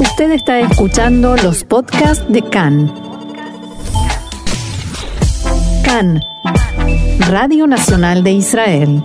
[0.00, 2.92] Usted está escuchando los podcasts de CAN.
[5.84, 6.20] CAN,
[7.28, 9.02] Radio Nacional de Israel.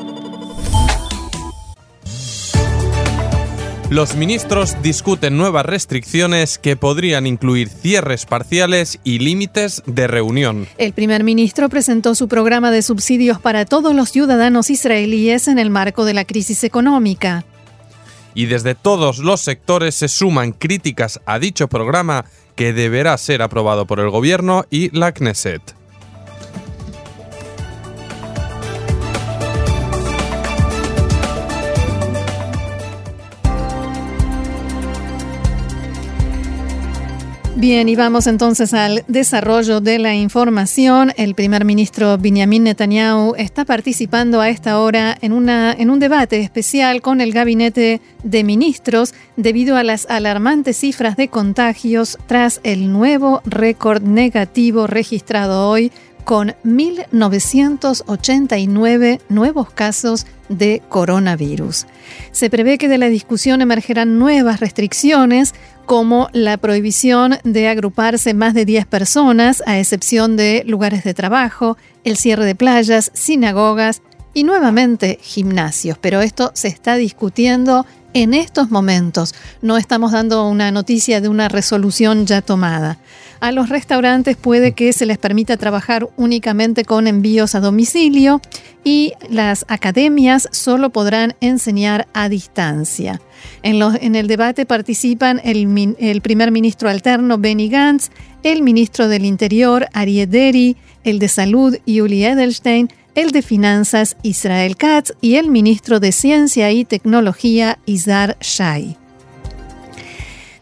[3.89, 10.67] Los ministros discuten nuevas restricciones que podrían incluir cierres parciales y límites de reunión.
[10.77, 15.71] El primer ministro presentó su programa de subsidios para todos los ciudadanos israelíes en el
[15.71, 17.45] marco de la crisis económica.
[18.33, 23.85] Y desde todos los sectores se suman críticas a dicho programa que deberá ser aprobado
[23.85, 25.82] por el gobierno y la Knesset.
[37.63, 41.13] Bien, y vamos entonces al desarrollo de la información.
[41.15, 46.41] El primer ministro Benjamin Netanyahu está participando a esta hora en, una, en un debate
[46.41, 52.91] especial con el gabinete de ministros debido a las alarmantes cifras de contagios tras el
[52.91, 55.89] nuevo récord negativo registrado hoy
[56.25, 61.85] con 1.989 nuevos casos de coronavirus.
[62.31, 65.53] Se prevé que de la discusión emergerán nuevas restricciones
[65.85, 71.77] como la prohibición de agruparse más de 10 personas, a excepción de lugares de trabajo,
[72.03, 74.01] el cierre de playas, sinagogas
[74.33, 75.97] y nuevamente gimnasios.
[75.99, 79.33] Pero esto se está discutiendo en estos momentos.
[79.61, 82.97] No estamos dando una noticia de una resolución ya tomada.
[83.43, 88.39] A los restaurantes puede que se les permita trabajar únicamente con envíos a domicilio
[88.85, 93.19] y las academias solo podrán enseñar a distancia.
[93.61, 98.11] En, el debate participan el, el, primer ministro alterno Benny Gantz,
[98.43, 104.77] el ministro del Interior Ariel Deri, el de Salud Yuli Edelstein, el de Finanzas Israel
[104.77, 109.02] Katz y el ministro de Ciencia y Tecnología Izar Shai.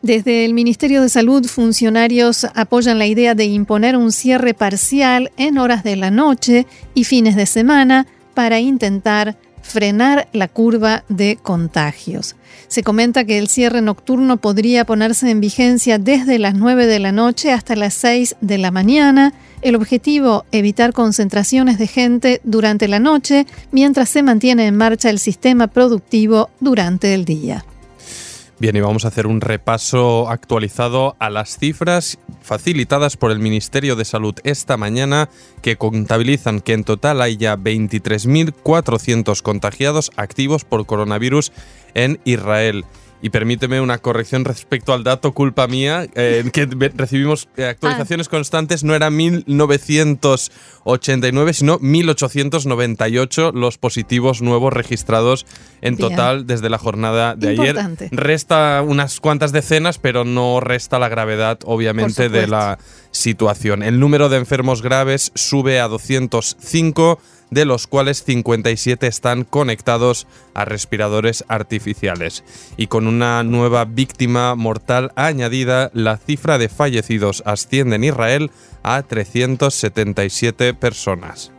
[0.01, 5.59] Desde el Ministerio de Salud, funcionarios apoyan la idea de imponer un cierre parcial en
[5.59, 12.35] horas de la noche y fines de semana para intentar frenar la curva de contagios.
[12.67, 17.11] Se comenta que el cierre nocturno podría ponerse en vigencia desde las 9 de la
[17.11, 19.33] noche hasta las 6 de la mañana.
[19.61, 25.19] El objetivo, evitar concentraciones de gente durante la noche mientras se mantiene en marcha el
[25.19, 27.63] sistema productivo durante el día.
[28.61, 33.95] Bien, y vamos a hacer un repaso actualizado a las cifras facilitadas por el Ministerio
[33.95, 35.29] de Salud esta mañana
[35.63, 41.51] que contabilizan que en total hay ya 23.400 contagiados activos por coronavirus
[41.95, 42.85] en Israel.
[43.21, 46.65] Y permíteme una corrección respecto al dato, culpa mía, eh, que
[46.95, 48.31] recibimos eh, actualizaciones ah.
[48.31, 55.45] constantes, no era 1989, sino 1898 los positivos nuevos registrados
[55.81, 57.77] en total desde la jornada de ayer.
[58.11, 62.79] Resta unas cuantas decenas, pero no resta la gravedad, obviamente, de la
[63.11, 63.83] situación.
[63.83, 67.19] El número de enfermos graves sube a 205
[67.51, 70.25] de los cuales 57 están conectados
[70.55, 72.43] a respiradores artificiales.
[72.77, 78.51] Y con una nueva víctima mortal añadida, la cifra de fallecidos asciende en Israel
[78.81, 81.51] a 377 personas.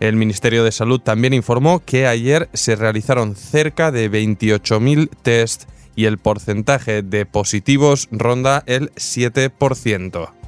[0.00, 6.06] El Ministerio de Salud también informó que ayer se realizaron cerca de 28.000 test y
[6.06, 10.41] el porcentaje de positivos ronda el 7%.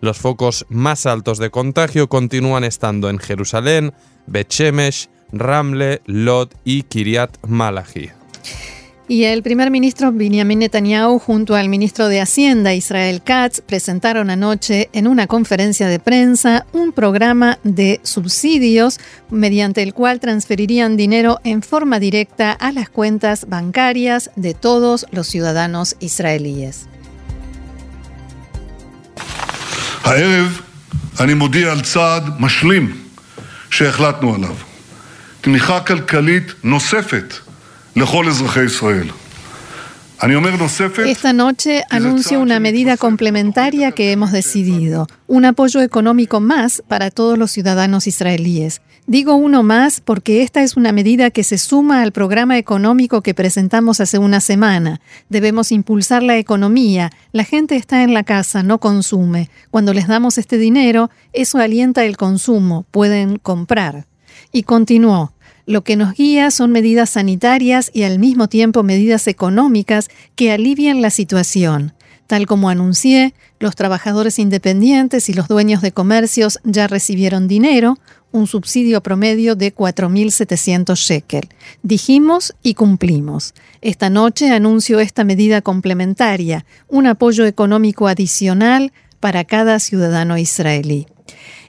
[0.00, 3.92] Los focos más altos de contagio continúan estando en Jerusalén,
[4.26, 8.10] Bechemesh, Ramle, Lod y Kiryat Malachi.
[9.10, 14.90] Y el primer ministro Benjamin Netanyahu junto al ministro de Hacienda Israel Katz presentaron anoche
[14.92, 19.00] en una conferencia de prensa un programa de subsidios
[19.30, 25.26] mediante el cual transferirían dinero en forma directa a las cuentas bancarias de todos los
[25.26, 26.86] ciudadanos israelíes.
[30.08, 30.60] הערב
[31.20, 32.96] אני מודיע על צעד משלים
[33.70, 34.54] שהחלטנו עליו,
[35.40, 37.34] תמיכה כלכלית נוספת
[37.96, 39.08] לכל אזרחי ישראל.
[41.06, 47.38] Esta noche anuncio una medida complementaria que hemos decidido, un apoyo económico más para todos
[47.38, 48.80] los ciudadanos israelíes.
[49.06, 53.32] Digo uno más porque esta es una medida que se suma al programa económico que
[53.32, 55.00] presentamos hace una semana.
[55.28, 57.10] Debemos impulsar la economía.
[57.32, 59.48] La gente está en la casa, no consume.
[59.70, 64.06] Cuando les damos este dinero, eso alienta el consumo, pueden comprar.
[64.52, 65.32] Y continuó.
[65.68, 71.02] Lo que nos guía son medidas sanitarias y al mismo tiempo medidas económicas que alivian
[71.02, 71.92] la situación.
[72.26, 77.98] Tal como anuncié, los trabajadores independientes y los dueños de comercios ya recibieron dinero,
[78.32, 81.50] un subsidio promedio de 4.700 shekel.
[81.82, 83.52] Dijimos y cumplimos.
[83.82, 88.90] Esta noche anuncio esta medida complementaria, un apoyo económico adicional
[89.20, 91.06] para cada ciudadano israelí.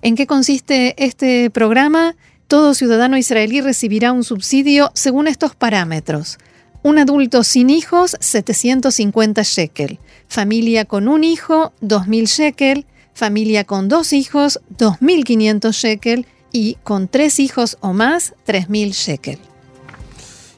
[0.02, 2.16] ¿En qué consiste este programa?
[2.50, 6.40] Todo ciudadano israelí recibirá un subsidio según estos parámetros.
[6.82, 10.00] Un adulto sin hijos, 750 shekel.
[10.28, 12.86] Familia con un hijo, 2.000 shekel.
[13.14, 16.26] Familia con dos hijos, 2.500 shekel.
[16.52, 19.38] Y con tres hijos o más, 3.000 shekel.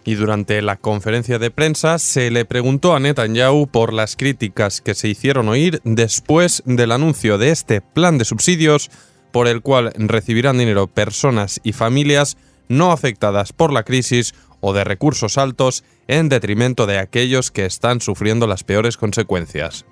[0.05, 4.95] Y durante la conferencia de prensa se le preguntó a Netanyahu por las críticas que
[4.95, 8.89] se hicieron oír después del anuncio de este plan de subsidios
[9.31, 12.37] por el cual recibirán dinero personas y familias
[12.67, 17.99] no afectadas por la crisis o de recursos altos en detrimento de aquellos que están
[17.99, 19.85] sufriendo las peores consecuencias.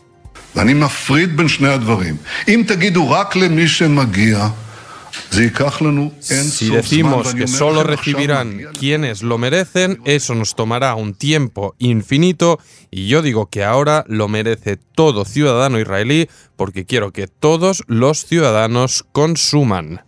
[5.31, 12.59] Si decimos que solo recibirán quienes lo merecen, eso nos tomará un tiempo infinito
[12.91, 18.25] y yo digo que ahora lo merece todo ciudadano israelí porque quiero que todos los
[18.25, 20.01] ciudadanos consuman.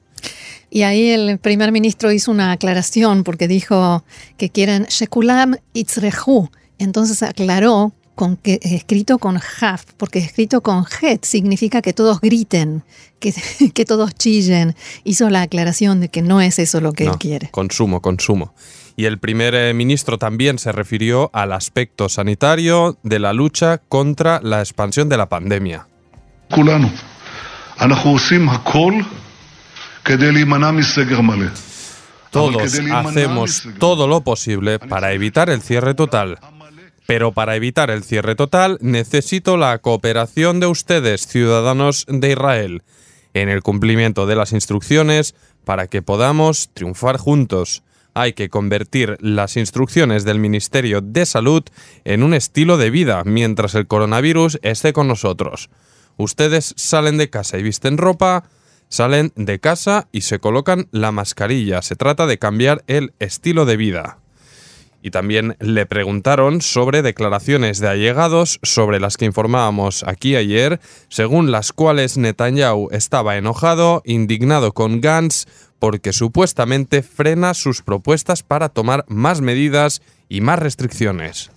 [0.69, 4.05] Y ahí el primer ministro hizo una aclaración porque dijo
[4.37, 6.49] que quieren Shekulam Itzrehu.
[6.77, 12.83] Entonces aclaró con que, escrito con Haf, porque escrito con Het significa que todos griten,
[13.19, 13.33] que,
[13.73, 14.75] que, todos chillen.
[15.03, 17.49] Hizo la aclaración de que no es eso lo que él quiere.
[17.51, 18.53] Consumo, consumo.
[18.95, 24.39] Y el primer eh, ministro también se refirió al aspecto sanitario de la lucha contra
[24.43, 25.87] la expansión de la pandemia.
[32.31, 36.39] Todos hacemos todo lo posible para evitar el cierre total.
[37.07, 42.83] Pero para evitar el cierre total necesito la cooperación de ustedes, ciudadanos de Israel,
[43.33, 47.83] en el cumplimiento de las instrucciones para que podamos triunfar juntos.
[48.13, 51.63] Hay que convertir las instrucciones del Ministerio de Salud
[52.03, 55.69] en un estilo de vida mientras el coronavirus esté con nosotros.
[56.17, 58.43] Ustedes salen de casa y visten ropa,
[58.91, 61.81] Salen de casa y se colocan la mascarilla.
[61.81, 64.20] Se trata de cambiar el estilo de vida.
[65.01, 71.51] Y también le preguntaron sobre declaraciones de allegados sobre las que informábamos aquí ayer, según
[71.51, 75.45] las cuales Netanyahu estaba enojado, indignado con Gantz,
[75.79, 81.49] porque supuestamente frena sus propuestas para tomar más medidas y más restricciones.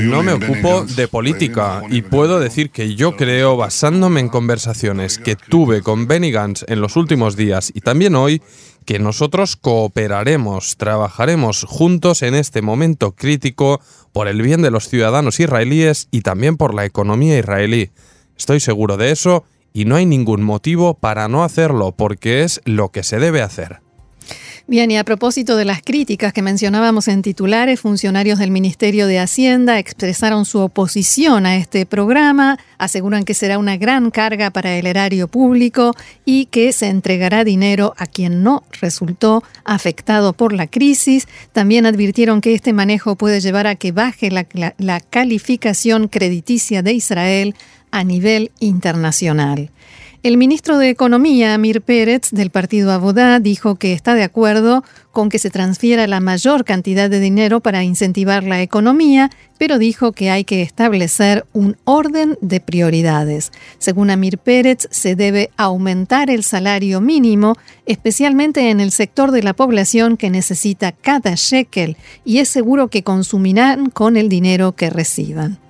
[0.00, 5.36] No me ocupo de política y puedo decir que yo creo, basándome en conversaciones que
[5.36, 8.42] tuve con Benny Gantz en los últimos días y también hoy,
[8.84, 13.80] que nosotros cooperaremos, trabajaremos juntos en este momento crítico
[14.12, 17.90] por el bien de los ciudadanos israelíes y también por la economía israelí.
[18.36, 22.90] Estoy seguro de eso y no hay ningún motivo para no hacerlo porque es lo
[22.90, 23.80] que se debe hacer.
[24.70, 29.18] Bien, y a propósito de las críticas que mencionábamos en titulares, funcionarios del Ministerio de
[29.18, 34.86] Hacienda expresaron su oposición a este programa, aseguran que será una gran carga para el
[34.86, 35.94] erario público
[36.26, 41.28] y que se entregará dinero a quien no resultó afectado por la crisis.
[41.52, 46.92] También advirtieron que este manejo puede llevar a que baje la, la calificación crediticia de
[46.92, 47.54] Israel
[47.90, 49.70] a nivel internacional.
[50.24, 54.82] El ministro de Economía, Amir Pérez, del partido Abodá, dijo que está de acuerdo
[55.12, 60.10] con que se transfiera la mayor cantidad de dinero para incentivar la economía, pero dijo
[60.10, 63.52] que hay que establecer un orden de prioridades.
[63.78, 67.54] Según Amir Pérez, se debe aumentar el salario mínimo,
[67.86, 73.04] especialmente en el sector de la población que necesita cada shekel, y es seguro que
[73.04, 75.60] consumirán con el dinero que reciban.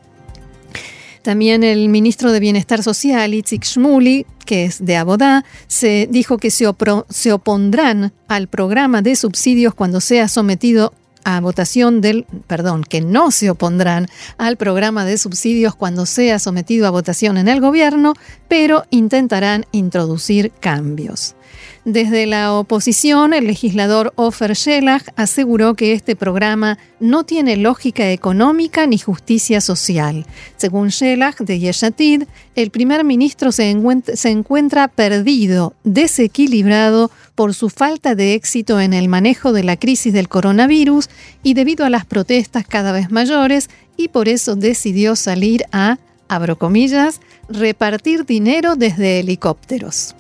[1.29, 6.51] También el ministro de Bienestar Social, Itzik Shmuli, que es de Abodá, se dijo que
[6.51, 6.65] se,
[7.11, 10.95] se opondrán al programa de subsidios cuando sea sometido
[11.25, 14.07] a votación del, perdón, que no se opondrán
[14.39, 18.15] al programa de subsidios cuando sea sometido a votación en el gobierno,
[18.49, 21.37] pero intentarán introducir cambios.
[21.85, 28.87] Desde la oposición, el legislador Ofer Shelah aseguró que este programa no tiene lógica económica
[28.87, 30.27] ni justicia social.
[30.57, 32.25] Según Shelah de Yeshatid,
[32.57, 38.93] el primer ministro se encuentra, se encuentra perdido, desequilibrado por su falta de éxito en
[38.93, 41.09] el manejo de la crisis del coronavirus
[41.43, 46.59] y debido a las protestas cada vez mayores y por eso decidió salir a, abro
[46.59, 50.15] comillas, repartir dinero desde helicópteros.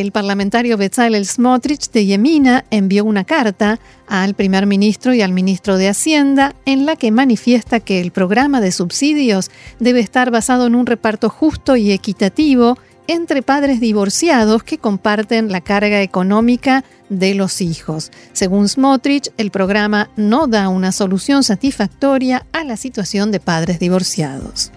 [0.00, 5.78] El parlamentario Bezalel Smotrich de Yemina envió una carta al primer ministro y al ministro
[5.78, 9.50] de Hacienda en la que manifiesta que el programa de subsidios
[9.80, 12.76] debe estar basado en un reparto justo y equitativo
[13.06, 18.12] entre padres divorciados que comparten la carga económica de los hijos.
[18.34, 24.72] Según Smotrich, el programa no da una solución satisfactoria a la situación de padres divorciados.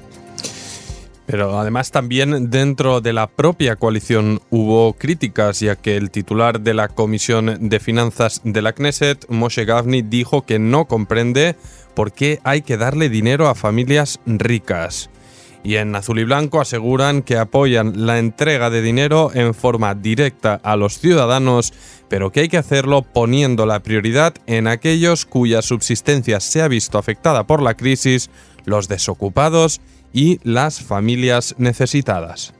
[1.29, 6.73] Pero además también dentro de la propia coalición hubo críticas, ya que el titular de
[6.73, 11.55] la Comisión de Finanzas de la Knesset, Moshe Gavni, dijo que no comprende
[11.93, 15.11] por qué hay que darle dinero a familias ricas.
[15.63, 20.59] Y en Azul y Blanco aseguran que apoyan la entrega de dinero en forma directa
[20.63, 21.73] a los ciudadanos,
[22.07, 26.97] pero que hay que hacerlo poniendo la prioridad en aquellos cuya subsistencia se ha visto
[26.97, 28.31] afectada por la crisis,
[28.65, 29.79] los desocupados
[30.13, 32.53] y las familias necesitadas.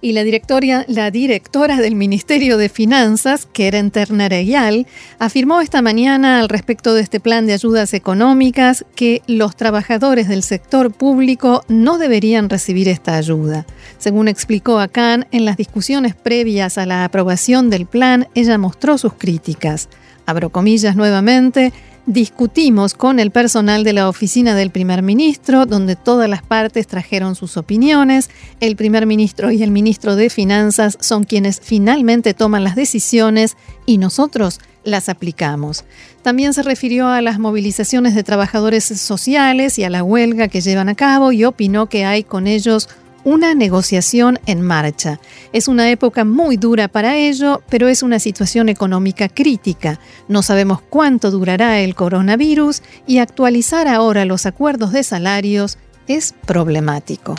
[0.00, 4.86] Y la, directoria, la directora del Ministerio de Finanzas, Keren Ternereyal,
[5.18, 10.44] afirmó esta mañana al respecto de este plan de ayudas económicas que los trabajadores del
[10.44, 13.66] sector público no deberían recibir esta ayuda.
[13.98, 19.14] Según explicó Akan, en las discusiones previas a la aprobación del plan, ella mostró sus
[19.14, 19.88] críticas.
[20.26, 21.72] Abro comillas nuevamente,
[22.08, 27.34] discutimos con el personal de la oficina del primer ministro, donde todas las partes trajeron
[27.34, 28.30] sus opiniones.
[28.60, 33.98] El primer ministro y el ministro de Finanzas son quienes finalmente toman las decisiones y
[33.98, 35.84] nosotros las aplicamos.
[36.22, 40.88] También se refirió a las movilizaciones de trabajadores sociales y a la huelga que llevan
[40.88, 42.88] a cabo y opinó que hay con ellos
[43.24, 45.20] una negociación en marcha.
[45.52, 50.00] Es una época muy dura para ello, pero es una situación económica crítica.
[50.28, 57.34] No sabemos cuánto durará el coronavirus y actualizar ahora los acuerdos de salarios es problemático.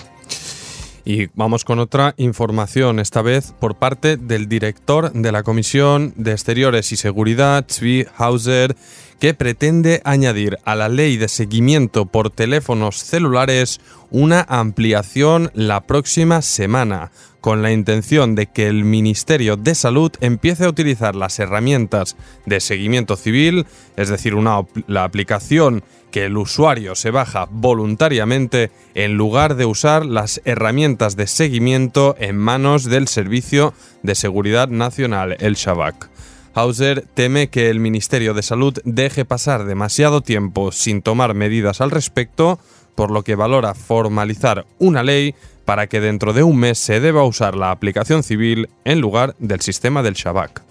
[1.05, 6.31] Y vamos con otra información, esta vez por parte del director de la Comisión de
[6.31, 8.75] Exteriores y Seguridad, Zvi Hauser,
[9.19, 16.41] que pretende añadir a la ley de seguimiento por teléfonos celulares una ampliación la próxima
[16.41, 17.11] semana,
[17.41, 22.15] con la intención de que el Ministerio de Salud empiece a utilizar las herramientas
[22.45, 23.65] de seguimiento civil,
[23.95, 30.05] es decir, una, la aplicación que el usuario se baja voluntariamente en lugar de usar
[30.05, 36.09] las herramientas de seguimiento en manos del Servicio de Seguridad Nacional, el Shabak.
[36.53, 41.91] Hauser teme que el Ministerio de Salud deje pasar demasiado tiempo sin tomar medidas al
[41.91, 42.59] respecto,
[42.95, 45.35] por lo que valora formalizar una ley
[45.69, 49.61] para que dentro de un mes se deba usar la aplicación civil en lugar del
[49.61, 50.63] sistema del Shabak.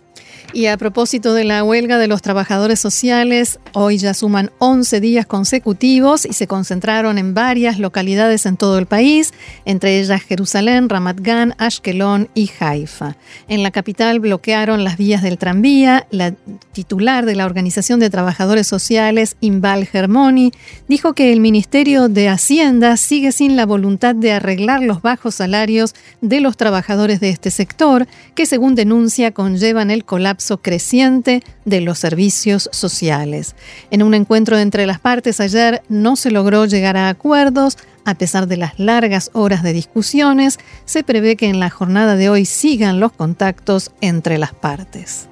[0.54, 5.26] Y a propósito de la huelga de los trabajadores sociales, hoy ya suman 11 días
[5.26, 9.34] consecutivos y se concentraron en varias localidades en todo el país,
[9.66, 13.16] entre ellas Jerusalén, Ramat Gan, Ashkelon y Haifa.
[13.46, 16.06] En la capital bloquearon las vías del tranvía.
[16.10, 16.32] La
[16.72, 20.52] titular de la Organización de Trabajadores Sociales, Imbal Germoni,
[20.88, 25.94] dijo que el Ministerio de Hacienda sigue sin la voluntad de arreglar los bajos salarios
[26.22, 31.98] de los trabajadores de este sector, que según denuncia conllevan el colapso creciente de los
[31.98, 33.54] servicios sociales.
[33.90, 37.76] En un encuentro entre las partes ayer no se logró llegar a acuerdos.
[38.04, 42.30] A pesar de las largas horas de discusiones, se prevé que en la jornada de
[42.30, 45.28] hoy sigan los contactos entre las partes.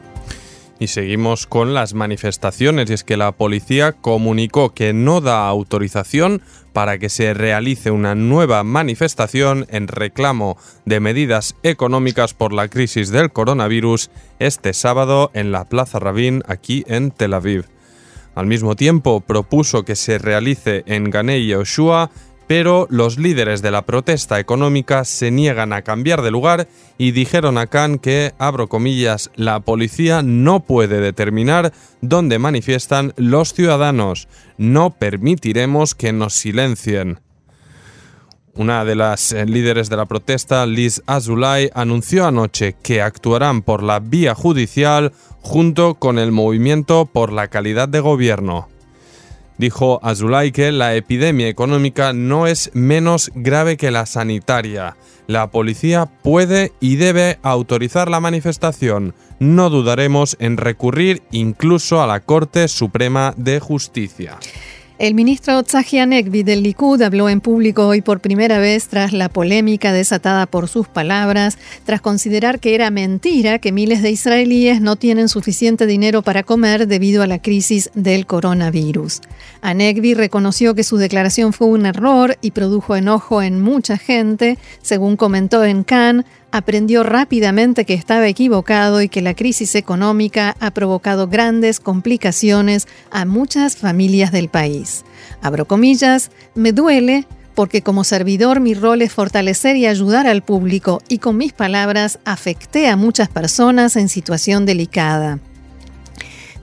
[0.79, 6.43] Y seguimos con las manifestaciones y es que la policía comunicó que no da autorización
[6.75, 13.11] para que se realice una nueva manifestación en reclamo de medidas económicas por la crisis
[13.11, 17.65] del coronavirus este sábado en la Plaza Rabin aquí en Tel Aviv.
[18.35, 22.11] Al mismo tiempo propuso que se realice en Ganei Yoshua
[22.47, 27.59] pero los líderes de la protesta económica se niegan a cambiar de lugar y dijeron
[27.59, 34.29] a Khan que, abro comillas, la policía no puede determinar dónde manifiestan los ciudadanos.
[34.59, 37.21] No permitiremos que nos silencien.
[38.55, 43.83] Una de las eh, líderes de la protesta, Liz Azulay, anunció anoche que actuarán por
[43.83, 45.13] la vía judicial
[45.43, 48.69] junto con el movimiento por la calidad de gobierno.
[49.59, 54.97] Dijo Azulay que la epidemia económica no es menos grave que la sanitaria.
[55.27, 59.15] La policía puede y debe autorizar la manifestación.
[59.39, 64.39] No dudaremos en recurrir incluso a la Corte Suprema de Justicia.
[64.99, 69.29] El ministro Tzahi Negvi del Likud habló en público hoy por primera vez tras la
[69.29, 74.97] polémica desatada por sus palabras, tras considerar que era mentira que miles de israelíes no
[74.97, 79.21] tienen suficiente dinero para comer debido a la crisis del coronavirus.
[79.61, 85.19] Anegvi reconoció que su declaración fue un error y produjo enojo en mucha gente, según
[85.19, 86.25] comentó en Cannes
[86.57, 93.27] aprendió rápidamente que estaba equivocado y que la crisis económica ha provocado grandes complicaciones a
[93.27, 95.05] muchas familias del país.
[95.43, 101.03] Abro comillas, me duele porque como servidor mi rol es fortalecer y ayudar al público
[101.09, 105.39] y con mis palabras afecté a muchas personas en situación delicada.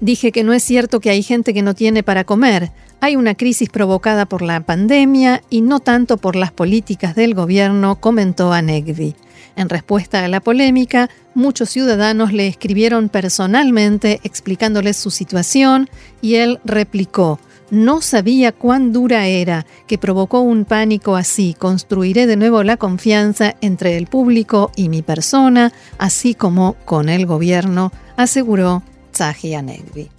[0.04, 3.36] Dije que no es cierto que hay gente que no tiene para comer, hay una
[3.36, 9.16] crisis provocada por la pandemia y no tanto por las políticas del gobierno, comentó Anegvi.
[9.56, 15.90] En respuesta a la polémica, muchos ciudadanos le escribieron personalmente explicándoles su situación
[16.22, 17.40] y él replicó,
[17.72, 21.56] no sabía cuán dura era, que provocó un pánico así.
[21.58, 27.26] Construiré de nuevo la confianza entre el público y mi persona, así como con el
[27.26, 28.84] gobierno, aseguró
[29.14, 30.10] Tzahi Anegvi.